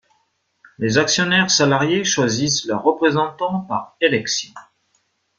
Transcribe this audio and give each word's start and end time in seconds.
Les 0.79 0.97
actionnaires 0.97 1.51
salariés 1.51 2.03
choisissent 2.03 2.65
leurs 2.65 2.81
représentants 2.81 3.59
par 3.59 3.97
élection. 4.01 4.49